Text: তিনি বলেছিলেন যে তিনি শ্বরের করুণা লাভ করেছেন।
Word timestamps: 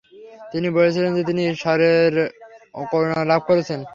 তিনি 0.51 0.67
বলেছিলেন 0.77 1.11
যে 1.17 1.23
তিনি 1.29 1.43
শ্বরের 1.61 2.13
করুণা 2.91 3.21
লাভ 3.31 3.41
করেছেন। 3.49 3.79